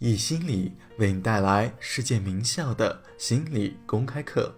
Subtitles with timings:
[0.00, 4.50] 易心理为你带来世界名校的心理公开课。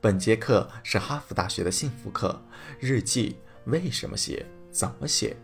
[0.00, 2.42] 本节课是哈佛大学的幸福课，
[2.80, 5.36] 日记为什么写，怎么写？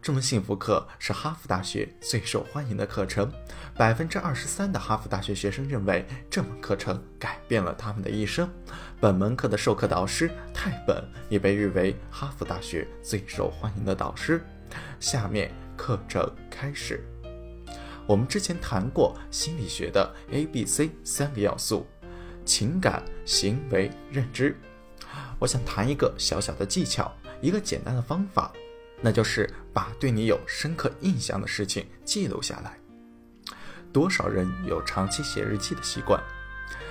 [0.00, 3.28] 这门幸福课是哈佛大学最受欢迎的课程，
[3.76, 8.48] 百分之二十三的哈佛大学学生认为这门课程改变了他们的一生。
[9.00, 14.40] 本门课的授课导师泰本也被誉为哈佛大学最受欢迎的导师。
[15.00, 17.04] 下面课程开始。
[18.06, 21.86] 我们之前谈过心理学的 A、B、C 三个要素：
[22.44, 24.56] 情感、行为、认知。
[25.38, 27.10] 我想谈一个小小的技巧，
[27.40, 28.52] 一个简单的方法，
[29.00, 32.78] 那就是把对你有深刻印象的事情记录下来。
[33.90, 36.22] 多少人有长期写日记的习惯？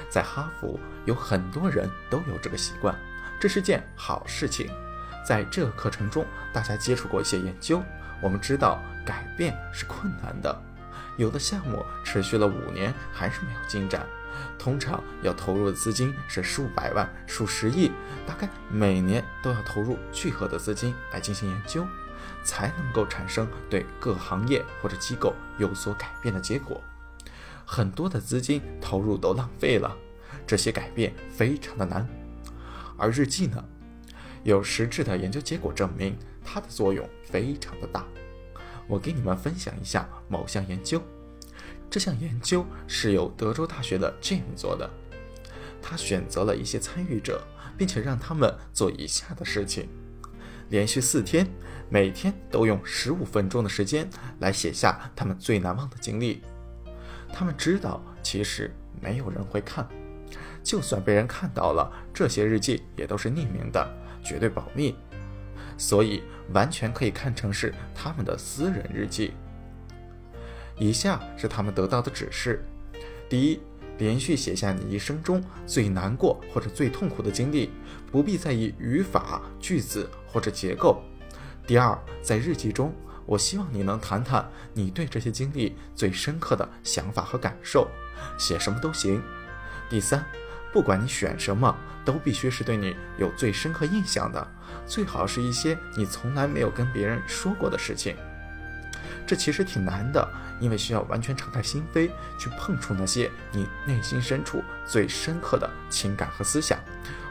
[0.09, 2.97] 在哈佛，有很多人都有这个习惯，
[3.39, 4.67] 这是件好事情。
[5.25, 7.81] 在这个课程中，大家接触过一些研究，
[8.21, 10.61] 我们知道改变是困难的。
[11.17, 14.05] 有的项目持续了五年还是没有进展，
[14.57, 17.91] 通常要投入的资金是数百万、数十亿，
[18.25, 21.85] 大概每年都要投入巨额的资金来进行研究，
[22.43, 26.81] 才能够产生对各行业或者机构有所改变的结果。
[27.65, 29.95] 很多的资金投入都浪费了，
[30.45, 32.07] 这些改变非常的难。
[32.97, 33.63] 而日记呢，
[34.43, 38.03] 有实质的研究结果证明它的作用非常的大。
[38.87, 41.01] 我给你们分享一下某项研究。
[41.89, 44.89] 这项研究是由德州大学的 Jim 做的。
[45.81, 47.43] 他选择了一些参与者，
[47.77, 49.87] 并且让他们做以下的事情：
[50.69, 51.47] 连续四天，
[51.89, 56.41] 每天都用十五分钟的时间来写下他们最难忘的经历。
[57.31, 59.87] 他们知道，其实没有人会看，
[60.63, 63.87] 就算被人看到了，这些日记也都是匿名的，
[64.23, 64.95] 绝对保密。
[65.77, 69.33] 所以完全可以看成是他们的私人日记。
[70.77, 72.65] 以下是他们得到的指示：
[73.29, 73.61] 第一，
[73.97, 77.69] 连续写下你一生中最难过或者最痛苦的经历，
[78.11, 81.01] 不必在意语法、句子或者结构。
[81.67, 82.93] 第二，在日记中，
[83.25, 87.87] 我希望你能谈谈你对这些经历最深刻的想法和感受，
[88.37, 89.21] 写什么都行。
[89.89, 90.25] 第三。
[90.73, 91.73] 不管你选什么，
[92.03, 94.45] 都必须是对你有最深刻印象的，
[94.87, 98.15] 最好是一些你从来没有跟别人说过的事情。
[99.25, 100.27] 这其实挺难的，
[100.59, 106.79] 因为需要完全敞开心扉，去碰触那些你内心深处最深刻的情感和思想。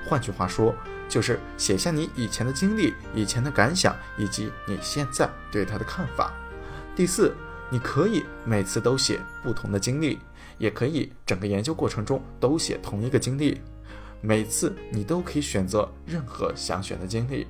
[0.07, 0.75] 换句话说，
[1.09, 6.33] 就是写下你以前的经历、以前的感想，以及你现在对他的看法。
[6.95, 7.35] 第四，
[7.69, 10.21] 你可以每次都写不同的经历。
[10.62, 13.61] 也可以整个研究过程中都写同一个经历，
[14.21, 17.49] 每次你都可以选择任何想选的经历。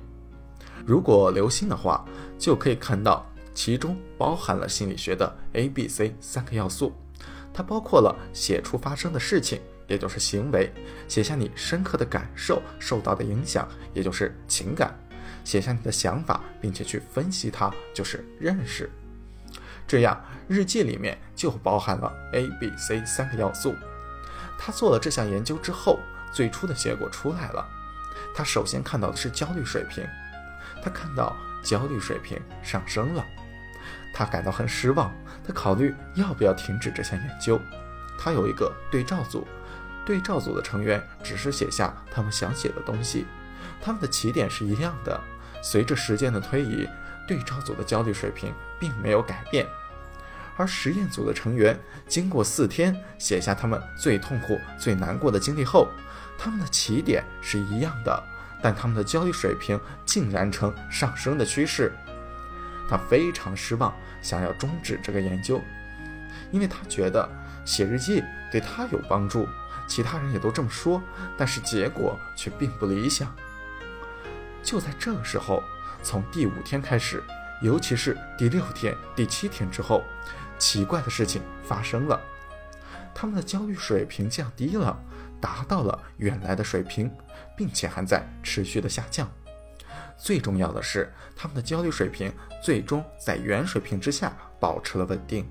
[0.83, 2.03] 如果留心的话，
[2.39, 6.91] 就可以看到其中包含了心理学的 A、B、C 三个要素。
[7.53, 10.71] 它包括了写出发生的事情，也就是行为；
[11.07, 14.89] 写下你深刻的感受、受到的影响，也就是情感；
[15.43, 18.89] 写下你的想法，并且去分析它，就是认识。
[19.87, 23.75] 这样，日记里面就包含了 A、B、C 三个要素。
[24.57, 25.99] 他做了这项研究之后，
[26.31, 27.67] 最初的结果出来了。
[28.33, 30.07] 他首先看到的是焦虑水平，
[30.81, 33.23] 他看到焦虑水平上升了，
[34.13, 35.13] 他感到很失望。
[35.45, 37.59] 他考虑要不要停止这项研究。
[38.17, 39.45] 他有一个对照组，
[40.05, 43.25] 对照组的成员只是写下他们想写的东西，
[43.81, 45.19] 他们的起点是一样的。
[45.61, 46.87] 随着时间的推移。
[47.27, 49.65] 对照组的焦虑水平并没有改变，
[50.57, 55.87] 而实验组的成员经过四天写下他们最痛苦、最难过的经历后，
[56.37, 58.23] 他们的起点是一样的，
[58.61, 61.93] 但他们的焦虑水平竟然呈上升的趋势。
[62.89, 65.61] 他非常失望，想要终止这个研究，
[66.51, 67.27] 因为他觉得
[67.63, 69.47] 写日记对他有帮助，
[69.87, 71.01] 其他人也都这么说，
[71.37, 73.33] 但是结果却并不理想。
[74.61, 75.63] 就在这个时候。
[76.03, 77.23] 从第五天开始，
[77.61, 80.03] 尤其是第六天、第七天之后，
[80.59, 82.19] 奇怪的事情发生了。
[83.15, 84.99] 他们的焦虑水平降低了，
[85.39, 87.09] 达到了原来的水平，
[87.55, 89.31] 并且还在持续的下降。
[90.17, 92.31] 最重要的是，他们的焦虑水平
[92.61, 95.47] 最终在原水平之下保持了稳定。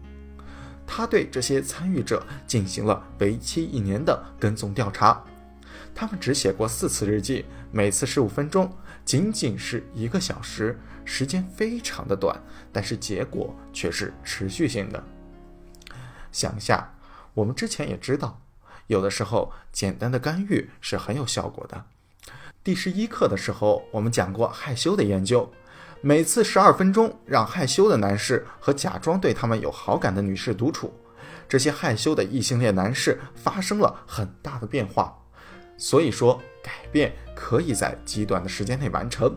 [0.86, 5.24] 他对这些参与者进行了为期一年的跟踪调查。
[5.94, 8.70] 他们只写过四次日记，每次十五分钟，
[9.04, 12.40] 仅仅是一个小时，时间非常的短，
[12.72, 15.02] 但是结果却是持续性的。
[16.30, 16.94] 想一下，
[17.34, 18.40] 我们之前也知道，
[18.86, 21.84] 有的时候简单的干预是很有效果的。
[22.64, 25.52] 第十一课的时候，我们讲过害羞的研究，
[26.00, 30.94] 每次十二分钟，让害羞的男士和假装对他们有好感的女士独处。
[31.48, 35.21] 这些害羞的异性恋男士发生了很大的变化。
[35.82, 39.36] 所以说，改变可以在极短的时间内完成。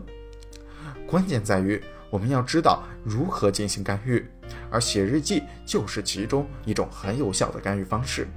[1.04, 4.24] 关键在于我们要知道如何进行干预，
[4.70, 8.28] 而写日记就是其中一种很有效的干预方式。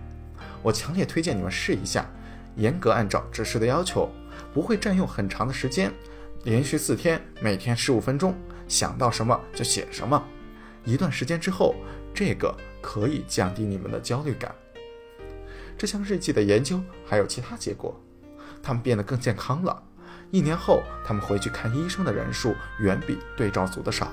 [0.63, 2.09] 我强烈推荐你们试一下，
[2.55, 4.09] 严格按照指示的要求，
[4.55, 5.93] 不会占用很长的时间，
[6.45, 8.33] 连续四天，每天十五分钟，
[8.67, 10.19] 想到什么就写什么。
[10.83, 11.75] 一段时间之后，
[12.11, 14.51] 这个可以降低你们的焦虑感。
[15.79, 17.97] 这项日记的研究还有其他结果，
[18.61, 19.81] 他们变得更健康了。
[20.29, 24.09] 一年后，他们回去看医生的人数远比对照组的少。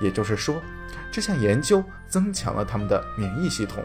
[0.00, 0.62] 也就是说，
[1.10, 3.84] 这项研究增强了他们的免疫系统，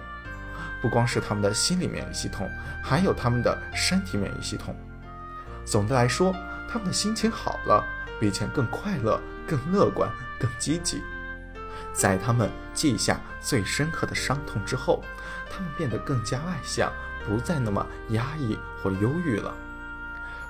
[0.83, 2.47] 不光是他们的心理免疫系统，
[2.83, 4.75] 还有他们的身体免疫系统。
[5.65, 6.31] 总的来说，
[6.69, 7.83] 他们的心情好了，
[8.19, 10.07] 比以前更快乐、更乐观、
[10.39, 11.01] 更积极。
[11.93, 15.03] 在他们记下最深刻的伤痛之后，
[15.49, 16.91] 他们变得更加外向，
[17.23, 19.55] 不再那么压抑或忧郁了。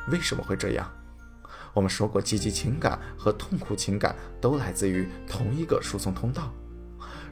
[0.08, 0.90] 为什么会这样？
[1.74, 6.54] 我们说过，积极情感和痛苦情感都来自于同一个输送通道。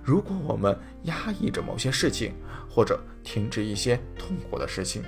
[0.04, 2.34] 如果我们压抑着某些事情，
[2.70, 5.04] 或者停止一些痛苦的事情，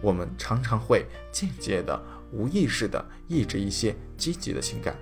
[0.00, 2.00] 我们常常会间接的、
[2.30, 4.96] 无意识的抑制一些积极的情感。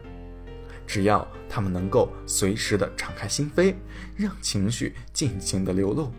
[0.87, 3.75] 只要他们能够随时的敞开心扉，
[4.17, 6.13] 让情绪尽情的流露，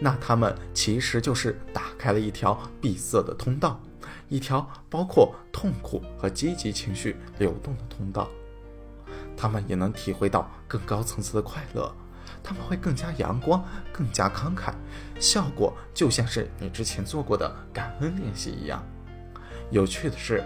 [0.00, 3.80] 那他们其实就是打开了一条闭塞的通道，
[4.28, 8.28] 一条包括痛苦和积极情绪流动的通道。
[9.36, 11.92] 他们也能体会到更高层次的快乐，
[12.42, 14.72] 他们会更加阳光，更加慷慨，
[15.18, 18.82] 效果就像是你之前做过的感恩练习一样。
[19.70, 20.42] 有趣的是，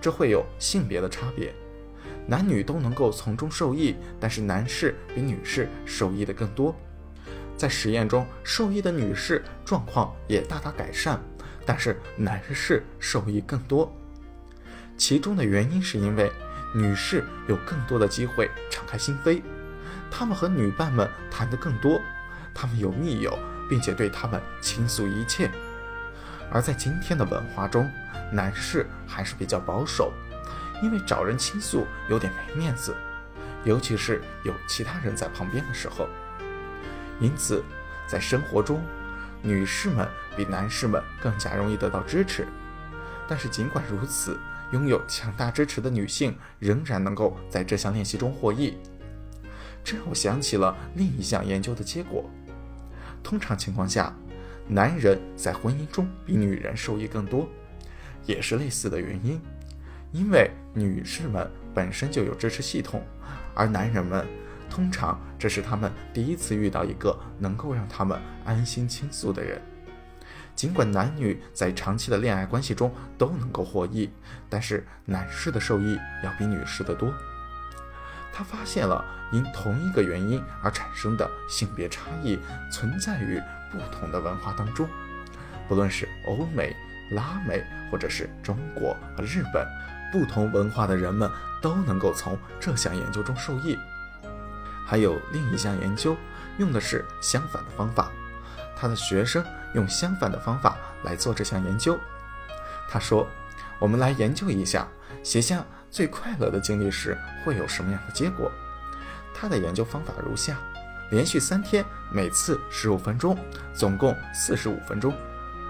[0.00, 1.54] 这会有性别的差别。
[2.26, 6.74] 男女都能够从中受益，但是男士比女士受益的更多。
[7.56, 11.20] 在实验中，受益的女士状况也大大改善，
[11.66, 13.94] 但是男士受益更多。
[14.96, 16.30] 其中的原因是因为
[16.74, 19.42] 女士有更多的机会敞开心扉，
[20.10, 22.00] 她们和女伴们谈得更多，
[22.54, 23.38] 她们有密友，
[23.68, 25.50] 并且对他们倾诉一切。
[26.50, 27.90] 而在今天的文化中，
[28.32, 30.12] 男士还是比较保守。
[30.82, 32.94] 因为找人倾诉有点没面子，
[33.64, 36.08] 尤其是有其他人在旁边的时候。
[37.20, 37.62] 因此，
[38.06, 38.80] 在生活中，
[39.42, 42.46] 女士们比男士们更加容易得到支持。
[43.28, 44.38] 但是，尽管如此，
[44.72, 48.76] 拥有强大支持的女性仍然能够在这项练习中获益。
[49.84, 52.28] 这让我想起了另一项研究的结果：
[53.22, 54.14] 通常情况下，
[54.66, 57.48] 男人在婚姻中比女人受益更多，
[58.24, 59.40] 也是类似的原因。
[60.12, 63.04] 因为女士们本身就有支持系统，
[63.54, 64.26] 而男人们
[64.68, 69.60] 通常这是他们第一次遇到一个能够让他们安心倾诉的人。
[70.56, 74.10] 尽管男女在长期的恋爱关系中都能够获益，
[74.48, 77.12] 但是男士的受益要比女士的多。
[78.32, 82.38] 他发现了因同一个原因而产生的性别差异
[82.70, 83.40] 存在于
[83.70, 84.88] 不同的文化当中，
[85.68, 86.74] 不论是欧美、
[87.10, 89.66] 拉美，或者是中国和日本。
[90.12, 91.30] 不同文化的人们
[91.62, 93.78] 都能够从这项研究中受益。
[94.84, 96.16] 还有另一项研究，
[96.58, 98.10] 用的是相反的方法。
[98.76, 101.96] 他的学生用相反的方法来做这项研究。
[102.88, 103.24] 他说
[103.78, 104.88] ：“我们来研究一下，
[105.22, 108.50] 写下最快乐的经历时会有什么样的结果。”
[109.32, 110.56] 他的研究方法如下：
[111.12, 113.38] 连续三天，每次十五分钟，
[113.72, 115.14] 总共四十五分钟，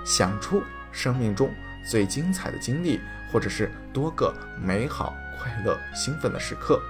[0.02, 1.52] 想出生命中
[1.86, 3.00] 最精彩的经历。
[3.32, 6.82] 或者是多个美好、快乐、兴奋的时刻，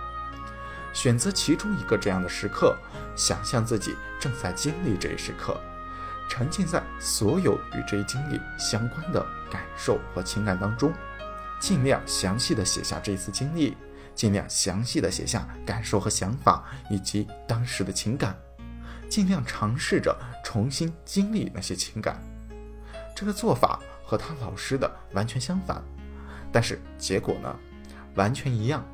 [0.95, 2.75] 选择其中一个这样的时刻，
[3.15, 5.61] 想象自己正在经历这一时刻，
[6.31, 10.95] 沉浸在所有与这一经历相关的感受和情感当中，
[11.61, 13.77] 尽量详细的写下这一次经历，
[14.15, 18.35] 尽量详细的写下感受和想法以及当时的情感，
[19.11, 22.19] 尽量尝试着重新经历那些情感。
[23.15, 23.79] 这个做法
[24.11, 25.81] 和他老师的完全相反。
[26.51, 27.57] 但是结果呢，
[28.17, 28.85] 完全一样。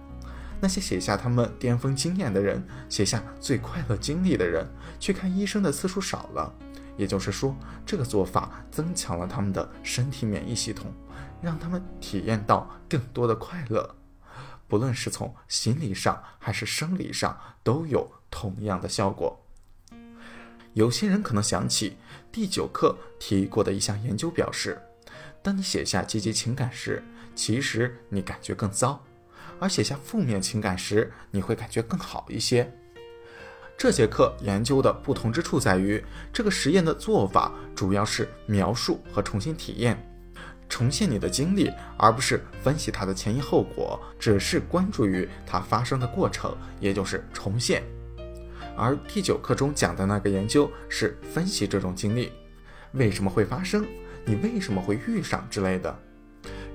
[0.60, 4.66] 那些写下他们巅峰经验的人，写下最快乐经历的人，
[5.00, 6.52] 去看医生的次数少了。
[6.98, 7.56] 也就是说，
[7.86, 10.92] 这个做法增强了他们的身体免疫系统，
[11.40, 13.96] 让他们体验到更多的快乐。
[14.68, 19.42] 不论是从心理上还是生理上，都有同样的效果。
[20.74, 21.96] 有些人可能想起
[22.30, 24.78] 第九课提过的一项研究，表示，
[25.46, 27.00] 当你写下积极情感时，
[27.36, 29.00] 其实你感觉更糟，
[29.60, 32.68] 而写下负面情感时，你会感觉更好一些。
[33.78, 39.96] 这节课研究的不同之处在于，这个实验的做法主要是描述和重新体验，
[40.68, 47.84] 重现你的经历，而不是分析它的前因后果，只是关注于它发生的过程，也就是重现。
[48.76, 52.32] 而第九课中讲的那个研究是分析这种经历，
[52.94, 53.86] 为什么会发生，
[54.26, 55.98] 你为什么会遇上之类的。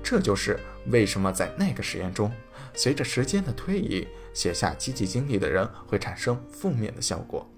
[0.02, 2.32] 这就是为什么在那个实验中，
[2.74, 7.48] 随着时间的推移，写下积极经历的人会产生负面的效果。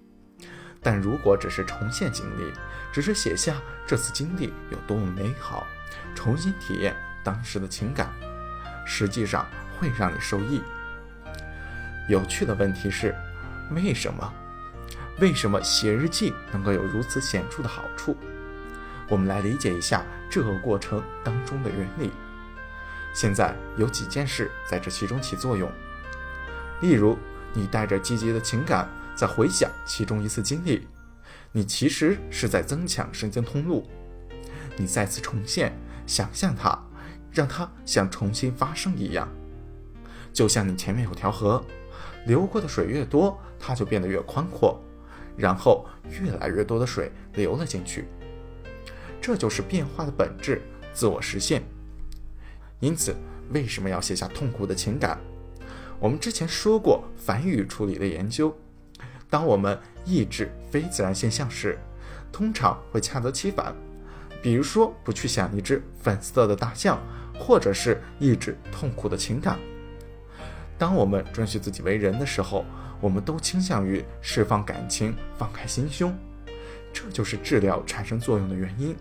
[0.82, 2.52] 但如果只是重现经历，
[2.92, 5.66] 只是写下这次经历有多么美好，
[6.14, 8.12] 重新体验当时的情感，
[8.84, 9.46] 实际上
[9.78, 10.60] 会让你受益。
[12.10, 13.14] 有趣的问题是，
[13.70, 14.30] 为什么？
[15.20, 18.14] 为什么写日记能够有如此显著的好处？
[19.08, 22.11] 我们来理解一下这个过程当中的原理。
[23.14, 25.70] 现在有几件事在这其中起作用，
[26.80, 27.16] 例如，
[27.52, 30.88] 你带着积极的情感在回想其中一次经历，
[31.52, 33.88] 你其实是在增强神经通路，
[34.76, 35.73] 你再次重现，
[36.06, 36.76] 想象它，
[37.30, 39.28] 让它像重新发生一样，
[40.32, 41.64] 就像你前面有条河，
[42.26, 44.82] 流过的水越多，它就变得越宽阔，
[45.37, 48.06] 然后越来越多的水流了进去，
[49.26, 50.61] 这就是变化的本质，
[50.93, 51.62] 自我实现。
[52.78, 53.16] 因此，
[53.54, 55.19] 为什么要写下痛苦的情感？
[55.99, 58.54] 我们之前说过反语处理的研究。
[59.31, 61.78] 当我们抑制非自然现象时，
[62.31, 63.75] 通常会恰得其反。
[64.43, 67.02] 比如说，不去想一只粉色的大象，
[67.38, 69.59] 或者是抑制痛苦的情感。
[70.76, 72.62] 当我们准许自己为人的时候，
[73.00, 76.14] 我们都倾向于释放感情，放开心胸。
[76.93, 78.95] 这就是治疗产生作用的原因。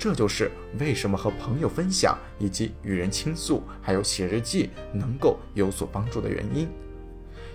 [0.00, 6.66] 这就是为什么和朋友分享，以及与人倾诉，还有写日记能够有所帮助的原因。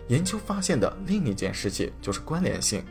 [0.09, 2.85] 研究发现的另一件事情就是关联性。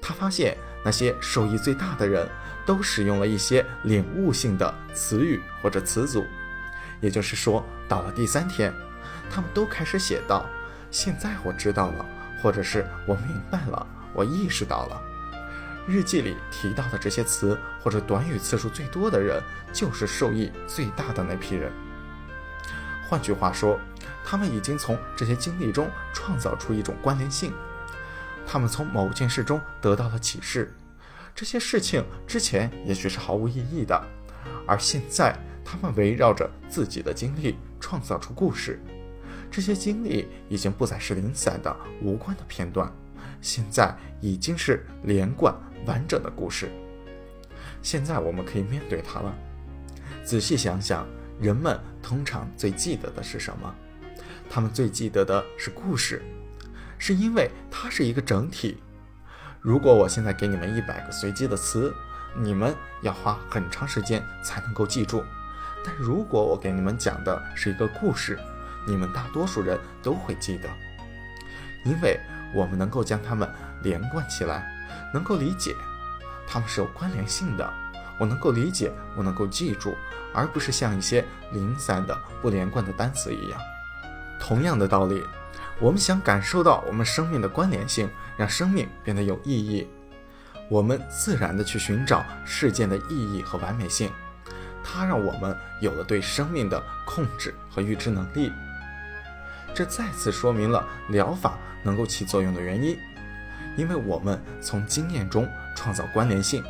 [0.00, 2.28] 他发现那些受益最大的人
[2.66, 6.24] 都使用了一些领悟性的词语或者词组，
[7.00, 8.74] 也就是说，到了第三天，
[9.30, 10.44] 他们都开始写道
[10.90, 12.04] ：“现在我知道了，
[12.42, 15.00] 或者是我明白了，我意识到了。”
[15.86, 21.72] 日记里提到的这些词或者短语次数最多的人，就是受益最大的那批人。
[23.08, 23.78] 换句话说，
[24.24, 27.52] 他们已经从这些经历中创造出一种关联性。
[28.46, 30.72] 他们从某件事中得到了启示。
[31.34, 34.00] 这些事情之前也许是毫无意义的，
[34.66, 38.80] 而现在他们围绕着自己的经历创造出故事。
[39.50, 42.90] 这些经历已经不再是零散的、无关的片段，
[43.40, 45.54] 现在已经是连贯。
[45.86, 46.70] 完整的故事。
[47.82, 49.34] 现在我们可以面对它了。
[50.24, 51.06] 仔细想想，
[51.40, 53.74] 人们通常最记得的是什么？
[54.48, 56.22] 他们最记得的是故事，
[56.98, 58.78] 是因为它是一个整体。
[59.60, 61.92] 如果我现在给你们一百个随机的词，
[62.36, 65.24] 你们要花很长时间才能够记住。
[65.84, 68.38] 但如果我给你们讲的是一个故事，
[68.86, 70.68] 你们大多数人都会记得，
[71.84, 72.20] 因为
[72.54, 73.48] 我们能够将它们
[73.82, 74.68] 连贯起来。
[75.12, 75.76] 能够理解，
[76.46, 77.72] 它们是有关联性的。
[78.18, 79.94] 我能够理解，我能够记住，
[80.32, 83.60] 而不是像一些零散的、不连贯的单词一样。
[84.38, 85.24] 同样的道理，
[85.80, 89.88] 我们想感受到我们生命的关联性，让生命变得有意义，
[90.68, 94.10] 我们自然的去寻找事件的意义和完美性。
[94.84, 98.52] 它让我们有了对生命的控制和预知能力。
[99.74, 102.98] 这再次说明了疗法能够起作用的原因。
[103.76, 106.62] 因为我们从经验中创造关联性，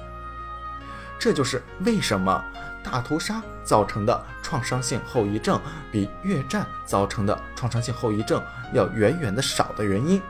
[1.18, 2.44] 这就是为什么
[2.82, 8.42] 大屠杀造成的创伤性后遗症比越战造成的创伤性后遗症
[8.72, 10.20] 要远远的少的原因。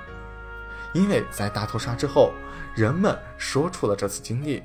[0.92, 2.32] 因为在大屠杀之后，
[2.74, 4.62] 人们说出了这次经历，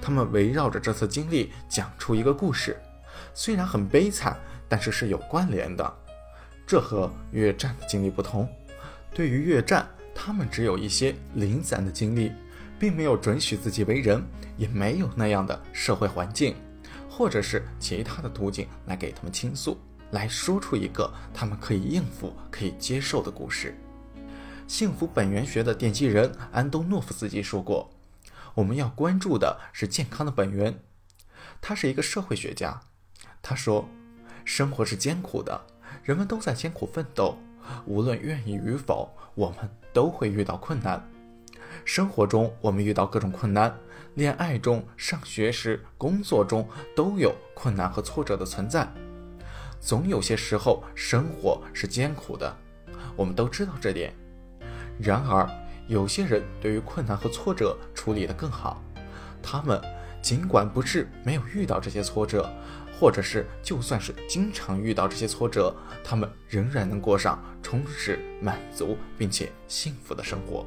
[0.00, 2.76] 他们围绕着这次经历讲出一个故事，
[3.32, 4.36] 虽然很悲惨，
[4.68, 5.96] 但是是有关联的。
[6.66, 8.48] 这和越战的经历不同，
[9.12, 9.88] 对于越战。
[10.14, 12.32] 他们只有一些零散的经历，
[12.78, 14.22] 并没有准许自己为人，
[14.56, 16.54] 也没有那样的社会环境，
[17.10, 19.76] 或者是其他的途径来给他们倾诉，
[20.10, 23.76] 来说出一个他们可以应付、可以接受的故事。
[24.68, 27.90] 幸福本源学的奠基人安东诺夫斯基说过
[28.54, 30.78] ：“我们要关注的是健康的本源。”
[31.60, 32.80] 他是一个社会学家，
[33.42, 33.88] 他说
[34.44, 35.66] ：“生活是艰苦的，
[36.02, 37.36] 人们都在艰苦奋斗。”
[37.86, 39.58] 无论愿意与否，我们
[39.92, 41.02] 都会遇到困难。
[41.84, 43.70] 生活中，我们遇到各种困难；
[44.14, 48.88] 恋爱中、上学时、工作中，都有困难和挫折的存在。
[49.80, 52.56] 总有些时候，生活是艰苦的，
[53.16, 54.14] 我们都知道这点。
[55.00, 55.48] 然而，
[55.88, 58.80] 有些人对于困难和挫折处理得更好，
[59.42, 59.80] 他们
[60.22, 62.48] 尽管不是没有遇到这些挫折，
[63.02, 70.64] 或者是就算是经常遇到这些挫折，他们仍然能过上充实、满足并且幸福的生活。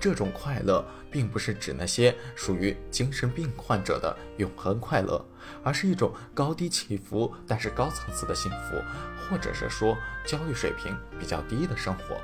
[0.00, 5.24] 这种快乐并不是指那些属于精神病患者的永恒快乐，
[5.62, 8.74] 而是一种高低起伏但是高层次的幸福，
[9.28, 9.96] 或者是说
[10.26, 12.20] 焦虑水平比较低的生活。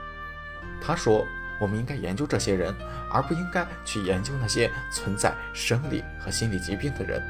[0.82, 1.24] 他说
[1.62, 2.74] ：“我们应该研究这些人，
[3.12, 7.22] 而不应该去研究那些存在生理和心理疾病的人。”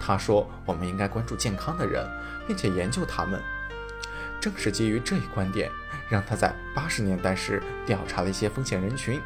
[0.00, 2.06] 他说：“我们应该关注健康的人，
[2.46, 3.40] 并且研究他们。”
[4.40, 5.70] 正是基于这一观点，
[6.10, 9.20] 让他在八十年代时调查了一些风险人群。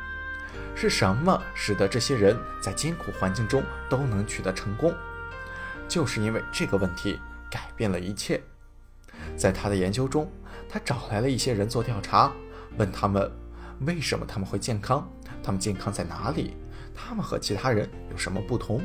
[0.76, 4.94] 是什么使得这些人在艰苦环境中都能取得成功？
[5.88, 7.18] 就是因为这个问题
[7.50, 8.40] 改变了一切。
[9.36, 10.30] 在他的研究中，
[10.68, 12.30] 他找来了一些人做调查，
[12.76, 13.28] 问他们
[13.80, 15.10] 为什么他们会健康，
[15.42, 16.56] 他们健康在哪里，
[16.94, 18.80] 他们和其他人有什么不同。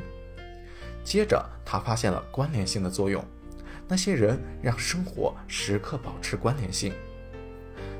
[1.03, 3.23] 接着，他发现了关联性的作用，
[3.87, 6.93] 那些人让生活时刻保持关联性。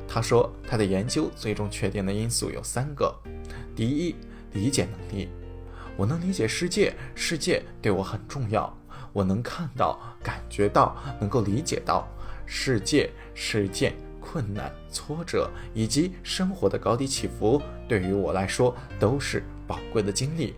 [0.07, 3.13] 他说，他的研究最终确定的因素有三个。
[3.75, 4.15] 第一，
[4.51, 5.29] 理解能力，
[5.97, 8.71] 我能理解世界，世界对我很重要。
[9.11, 12.07] 我能看到、感觉到、能够理解到
[12.45, 20.55] 世界、事件、困难、挫折以及生活的高低起伏，对于我来说都是宝贵的经历。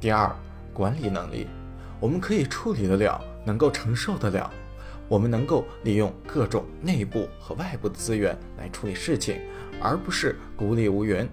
[0.00, 0.34] 第二，
[0.72, 1.46] 管理能力，
[2.00, 4.50] 我们可以处理得了，能够承受得了，
[5.08, 9.40] 我们能够利用各种内部和外部的资源来处理事情，
[9.80, 11.28] 而不是孤立无援。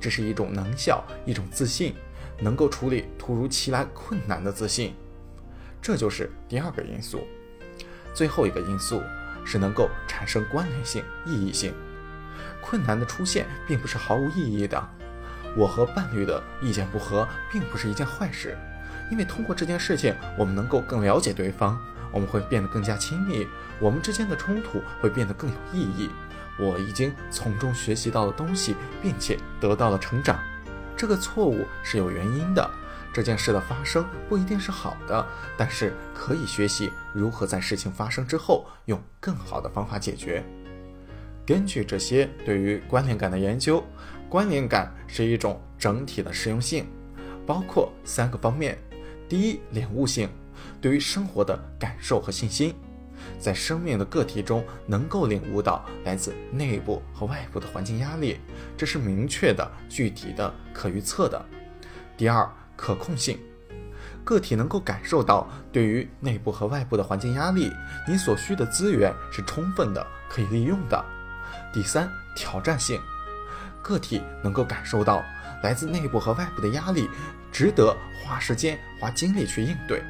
[0.00, 1.94] 这是一种能效，一种自信，
[2.40, 4.94] 能够处理突如其来困难的自信，
[5.80, 7.26] 这就是第二个因素。
[8.12, 9.02] 最后一个因素
[9.44, 11.72] 是能够产生关联性、意义性。
[12.60, 14.88] 困难的出现并不是毫无意义的。
[15.56, 18.58] 我和伴侣的意见不合并不是一件坏事，
[19.10, 21.78] 因为通过这件事情，我们能够更了解对方，
[22.12, 23.46] 我们会变得更加亲密，
[23.78, 26.10] 我们之间的冲突会变得更有意义。
[26.58, 30.38] 我已经从中学习到了东西，并且得到了成长。
[30.96, 32.70] 这个错误是有原因的，
[33.12, 40.42] 这件事的发生不一定是好的，但是可以学习如何在事情发生之后用更好的方法解决。
[41.46, 43.84] 根据这些对于关联感的研究，
[44.28, 46.86] 关联感是一种整体的实用性，
[47.46, 48.78] 包括三个方面：
[49.28, 50.28] 第一，领悟性，
[50.80, 52.74] 对于生活的感受和信心。
[53.40, 58.38] 在生命的个体中，能够领悟到来自内部和外部的环境压力，
[58.76, 61.44] 这是明确的、具体的、可预测的。
[62.16, 63.38] 第二，可控性，
[64.22, 67.72] 个体能够感受到对于内部和外部的环境压力，
[68.06, 71.04] 你所需的资源是充分的、可以利用的。
[71.72, 73.00] 第三，挑战性，
[73.82, 75.22] 个体能够感受到
[75.62, 77.08] 来自内部和外部的压力，
[77.56, 80.02] 值得花时间、花精力去应对。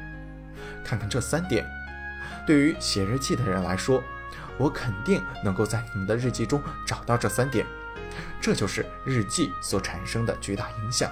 [0.83, 1.65] 看看这三点。
[2.45, 4.03] 对于写日记的人来说，
[4.57, 7.65] 我肯定能够在你们的日记中找到这三点，
[8.41, 11.09] 这就是日记所产生的巨大影响。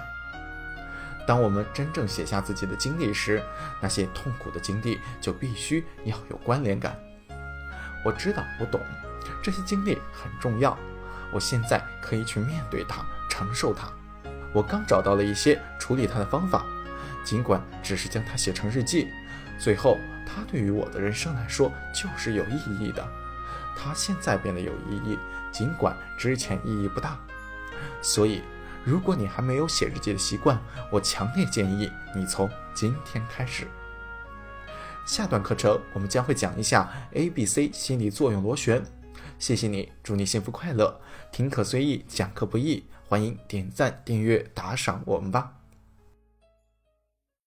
[1.26, 3.42] 当我们真正写下自己的经历时，
[3.80, 6.94] 那些痛苦的经历就必须要有关联感。
[8.04, 8.78] 我知道，我懂，
[9.42, 10.76] 这些经历很重要。
[11.32, 13.90] 我现在可以去面对它，承受它。
[14.52, 16.64] 我刚找到了一些处理它的方法，
[17.24, 19.08] 尽管只是将它写成日记，
[19.58, 19.98] 最后。
[20.28, 23.08] 它对于我的人生来说就是有意义的，
[23.76, 25.16] 它现在变得有意义，
[25.52, 27.16] 尽管之前意义不大。
[28.02, 28.42] 所以，
[28.84, 33.68] 如果你还没有写日记的习惯，我强烈建议你从今天开始。
[35.06, 38.82] 下段课程我们将会讲一下 A B C 心理作用螺旋。
[39.38, 41.00] 谢谢你，祝你幸福快乐。
[41.30, 45.55] 听课随意，讲课不易，欢迎点赞、订阅、打赏我们吧。